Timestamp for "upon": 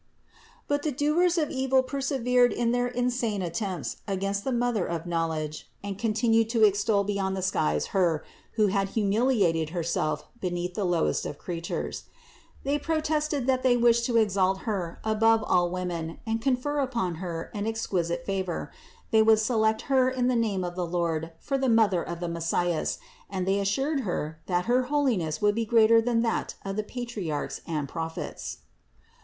16.79-17.17